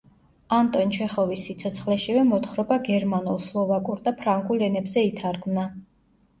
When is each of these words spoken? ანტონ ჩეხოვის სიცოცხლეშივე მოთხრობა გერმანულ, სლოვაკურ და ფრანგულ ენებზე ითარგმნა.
ანტონ 0.59 0.93
ჩეხოვის 0.95 1.43
სიცოცხლეშივე 1.49 2.25
მოთხრობა 2.31 2.79
გერმანულ, 2.89 3.39
სლოვაკურ 3.51 4.03
და 4.09 4.17
ფრანგულ 4.25 4.67
ენებზე 4.73 5.09
ითარგმნა. 5.13 5.71